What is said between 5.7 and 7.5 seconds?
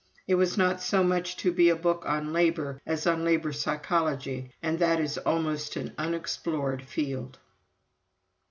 an unexplored field.